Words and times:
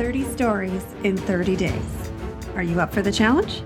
30 0.00 0.24
stories 0.32 0.86
in 1.04 1.14
30 1.14 1.56
days. 1.56 2.10
Are 2.54 2.62
you 2.62 2.80
up 2.80 2.90
for 2.90 3.02
the 3.02 3.12
challenge? 3.12 3.60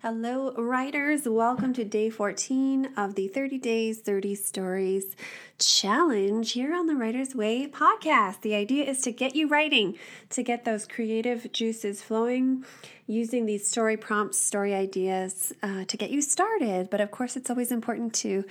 Hello, 0.00 0.54
writers. 0.54 1.28
Welcome 1.28 1.74
to 1.74 1.84
day 1.84 2.08
14 2.08 2.94
of 2.96 3.14
the 3.14 3.28
30 3.28 3.58
Days, 3.58 3.98
30 3.98 4.34
Stories 4.36 5.16
challenge 5.58 6.52
here 6.52 6.74
on 6.74 6.86
the 6.86 6.94
Writer's 6.94 7.34
Way 7.34 7.66
podcast. 7.66 8.40
The 8.40 8.54
idea 8.54 8.86
is 8.86 9.02
to 9.02 9.12
get 9.12 9.36
you 9.36 9.46
writing, 9.46 9.98
to 10.30 10.42
get 10.42 10.64
those 10.64 10.86
creative 10.86 11.52
juices 11.52 12.00
flowing 12.00 12.64
using 13.06 13.44
these 13.44 13.68
story 13.68 13.98
prompts, 13.98 14.38
story 14.38 14.74
ideas 14.74 15.52
uh, 15.62 15.84
to 15.84 15.96
get 15.98 16.08
you 16.08 16.22
started. 16.22 16.88
But 16.88 17.02
of 17.02 17.10
course, 17.10 17.36
it's 17.36 17.50
always 17.50 17.70
important 17.70 18.14
to 18.14 18.46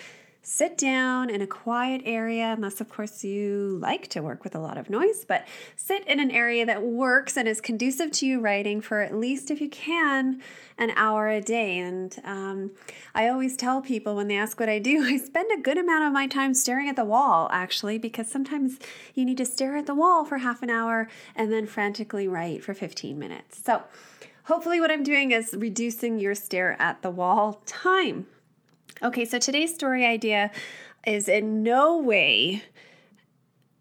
sit 0.46 0.78
down 0.78 1.28
in 1.28 1.42
a 1.42 1.48
quiet 1.48 2.04
area, 2.06 2.54
unless, 2.56 2.80
of 2.80 2.88
course, 2.88 3.24
you 3.24 3.80
like 3.82 4.08
to 4.08 4.22
work 4.22 4.44
with 4.44 4.54
a 4.54 4.60
lot 4.60 4.78
of 4.78 4.92
noise, 4.92 5.26
but 5.28 5.44
sit 5.76 6.08
in 6.08 6.20
an 6.20 6.30
area 6.30 6.64
that 6.64 6.84
works 6.84 7.36
and 7.36 7.48
is 7.48 7.60
conducive 7.60 8.12
to 8.12 8.28
you 8.28 8.40
writing 8.40 8.80
for 8.80 9.02
at 9.02 9.16
least, 9.16 9.50
if 9.50 9.60
you 9.60 9.68
can, 9.68 10.40
an 10.78 10.92
hour 10.96 11.30
a 11.30 11.42
day. 11.42 11.80
And 11.80 12.16
um, 12.24 12.72
I 13.16 13.28
always 13.28 13.58
tell 13.58 13.82
people 13.82 14.16
when 14.16 14.28
they 14.28 14.38
ask 14.38 14.60
what 14.60 14.70
I 14.70 14.78
do, 14.78 15.04
I 15.06 15.18
spend 15.18 15.50
a 15.52 15.62
good 15.62 15.80
amount 15.80 16.06
of 16.06 16.14
my 16.14 16.28
time 16.28 16.54
staring 16.54 16.88
at 16.90 16.96
the 16.96 17.06
wall, 17.06 17.50
actually, 17.52 17.98
because 17.98 18.28
sometimes 18.28 18.78
you 19.16 19.26
need 19.26 19.38
to 19.38 19.46
stare 19.46 19.76
at 19.76 19.88
the 19.88 19.96
wall 19.96 20.26
for 20.26 20.38
half 20.38 20.62
an 20.62 20.70
hour 20.70 21.10
and 21.36 21.52
then 21.52 21.66
frantically 21.66 22.28
write 22.28 22.64
for 22.64 22.76
15 22.76 23.18
minutes. 23.18 23.64
So, 23.66 23.82
hopefully, 24.44 24.80
what 24.80 24.92
I'm 24.92 25.04
doing 25.04 25.32
is 25.32 25.56
reducing 25.58 26.20
your 26.20 26.36
stare 26.36 26.80
at 26.80 27.02
the 27.02 27.10
wall 27.10 27.64
time. 27.66 28.28
Okay, 29.04 29.26
so 29.26 29.40
today's 29.40 29.76
story 29.76 30.06
idea 30.06 30.52
is 31.06 31.28
in 31.28 31.64
no 31.64 31.98
way 31.98 32.64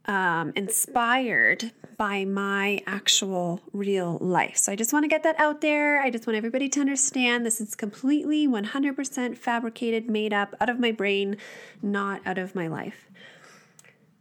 um, 0.06 0.52
inspired 0.56 1.70
by 1.96 2.24
my 2.24 2.82
actual 2.84 3.61
real 3.72 4.19
life. 4.20 4.56
So 4.56 4.72
I 4.72 4.77
just 4.77 4.92
want 4.92 5.05
to 5.05 5.08
get 5.08 5.22
that 5.22 5.38
out 5.38 5.61
there. 5.61 6.03
I 6.03 6.11
just 6.11 6.27
want 6.27 6.36
everybody 6.36 6.69
to 6.70 6.80
understand 6.80 7.47
this 7.47 7.61
is 7.61 7.77
completely 7.77 8.48
100% 8.48 9.38
fabricated, 9.38 10.11
made 10.11 10.33
up 10.33 10.56
out 10.61 10.69
of 10.69 10.80
my 10.80 10.91
brain, 10.91 11.36
not 11.81 12.20
out 12.27 12.36
of 12.36 12.56
my 12.56 12.66
life. 12.66 13.08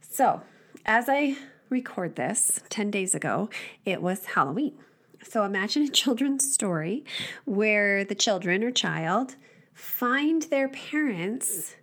So 0.00 0.42
as 0.86 1.08
I 1.08 1.36
record 1.70 2.14
this 2.14 2.60
10 2.68 2.92
days 2.92 3.16
ago, 3.16 3.50
it 3.84 4.00
was 4.00 4.26
Halloween. 4.26 4.74
So 5.24 5.42
imagine 5.42 5.82
a 5.82 5.88
children's 5.88 6.50
story 6.52 7.04
where 7.46 8.04
the 8.04 8.14
children 8.14 8.62
or 8.62 8.70
child 8.70 9.34
find 9.74 10.42
their 10.44 10.68
parents 10.68 11.76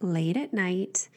late 0.00 0.36
at 0.36 0.54
night 0.54 1.08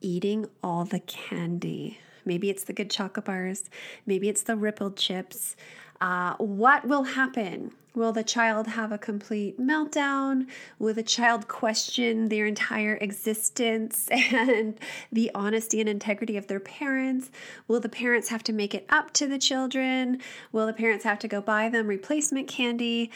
eating 0.00 0.46
all 0.62 0.84
the 0.84 1.00
candy. 1.00 1.98
Maybe 2.24 2.50
it's 2.50 2.64
the 2.64 2.72
good 2.72 2.90
chocolate 2.90 3.24
bars, 3.24 3.70
maybe 4.04 4.28
it's 4.28 4.42
the 4.42 4.56
rippled 4.56 4.96
chips. 4.96 5.56
Uh, 6.00 6.34
what 6.36 6.86
will 6.86 7.04
happen? 7.04 7.72
Will 7.94 8.12
the 8.12 8.22
child 8.22 8.66
have 8.66 8.92
a 8.92 8.98
complete 8.98 9.58
meltdown? 9.58 10.48
Will 10.78 10.92
the 10.92 11.02
child 11.02 11.48
question 11.48 12.28
their 12.28 12.44
entire 12.44 12.98
existence 13.00 14.06
and 14.10 14.78
the 15.10 15.30
honesty 15.34 15.80
and 15.80 15.88
integrity 15.88 16.36
of 16.36 16.46
their 16.46 16.60
parents? 16.60 17.30
Will 17.68 17.80
the 17.80 17.88
parents 17.88 18.28
have 18.28 18.42
to 18.44 18.52
make 18.52 18.74
it 18.74 18.84
up 18.90 19.14
to 19.14 19.26
the 19.26 19.38
children? 19.38 20.20
Will 20.52 20.66
the 20.66 20.74
parents 20.74 21.04
have 21.04 21.18
to 21.20 21.28
go 21.28 21.40
buy 21.40 21.70
them 21.70 21.86
replacement 21.86 22.48
candy? 22.48 23.10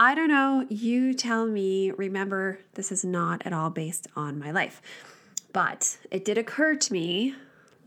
I 0.00 0.14
don't 0.14 0.28
know. 0.28 0.64
You 0.70 1.12
tell 1.12 1.44
me. 1.44 1.90
Remember, 1.90 2.60
this 2.74 2.92
is 2.92 3.04
not 3.04 3.44
at 3.44 3.52
all 3.52 3.68
based 3.68 4.06
on 4.14 4.38
my 4.38 4.52
life. 4.52 4.80
But 5.52 5.98
it 6.12 6.24
did 6.24 6.38
occur 6.38 6.76
to 6.76 6.92
me, 6.92 7.34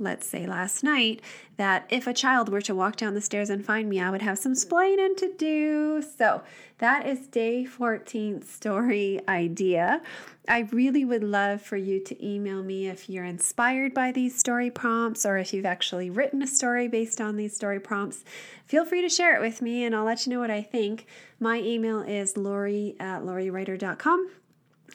let's 0.02 0.28
say 0.28 0.46
last 0.48 0.84
night, 0.84 1.22
that 1.58 1.86
if 1.90 2.08
a 2.08 2.14
child 2.14 2.50
were 2.50 2.62
to 2.62 2.76
walk 2.76 2.96
down 2.96 3.14
the 3.14 3.22
stairs 3.22 3.50
and 3.50 3.66
find 3.66 3.88
me, 3.88 4.00
I 4.02 4.10
would 4.10 4.22
have 4.22 4.40
some 4.40 4.54
splaining 4.54 5.16
to 5.18 5.32
do. 5.38 6.02
So 6.18 6.42
that 6.80 7.06
is 7.06 7.28
day 7.28 7.64
14 7.64 8.42
story 8.42 9.22
idea. 9.28 10.02
I 10.48 10.68
really 10.72 11.06
would 11.06 11.24
love 11.24 11.62
for 11.62 11.78
you 11.78 12.04
to 12.04 12.26
email 12.26 12.64
me 12.64 12.88
if 12.88 13.08
you're 13.08 13.24
inspired 13.24 13.94
by 13.94 14.12
these 14.12 14.38
story 14.38 14.72
prompts 14.72 15.26
or 15.26 15.38
if 15.38 15.54
you've 15.54 15.66
actually 15.66 16.10
written 16.10 16.42
a 16.42 16.48
story 16.48 16.88
based 16.88 17.22
on 17.22 17.36
these 17.36 17.56
story 17.56 17.80
prompts. 17.80 18.26
Feel 18.66 18.84
free 18.84 19.02
to 19.04 19.10
share 19.10 19.36
it 19.36 19.42
with 19.42 19.62
me 19.62 19.84
and 19.84 19.96
I'll 19.96 20.06
let 20.06 20.26
you 20.26 20.34
know 20.34 20.40
what 20.40 20.50
I 20.50 20.64
think. 20.64 21.06
My 21.40 21.60
email 21.60 22.02
is 22.02 22.36
laurie 22.36 22.96
at 23.00 23.22
loriwriter.com 23.22 24.32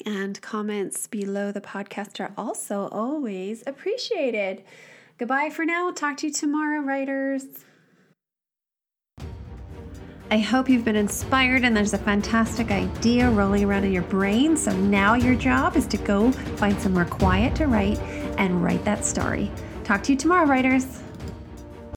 and 0.04 0.40
comments 0.42 1.06
below 1.06 1.52
the 1.52 1.60
podcast 1.60 2.20
are 2.20 2.32
also 2.36 2.88
always 2.88 3.62
appreciated. 3.66 4.62
Goodbye 5.18 5.48
for 5.48 5.64
now. 5.64 5.90
Talk 5.92 6.18
to 6.18 6.26
you 6.26 6.32
tomorrow, 6.32 6.80
writers. 6.80 7.44
I 10.30 10.38
hope 10.38 10.68
you've 10.68 10.84
been 10.84 10.96
inspired 10.96 11.64
and 11.64 11.74
there's 11.74 11.94
a 11.94 11.98
fantastic 11.98 12.70
idea 12.70 13.30
rolling 13.30 13.64
around 13.64 13.84
in 13.84 13.92
your 13.92 14.02
brain. 14.02 14.58
So 14.58 14.76
now 14.76 15.14
your 15.14 15.34
job 15.34 15.74
is 15.74 15.86
to 15.86 15.96
go 15.96 16.32
find 16.32 16.78
somewhere 16.80 17.06
quiet 17.06 17.54
to 17.56 17.66
write 17.66 17.98
and 18.36 18.62
write 18.62 18.84
that 18.84 19.06
story. 19.06 19.50
Talk 19.84 20.02
to 20.02 20.12
you 20.12 20.18
tomorrow, 20.18 20.46
writers. 20.46 21.00